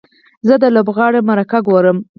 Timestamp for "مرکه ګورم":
1.29-1.97